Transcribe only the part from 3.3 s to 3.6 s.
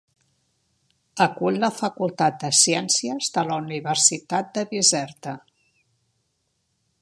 de la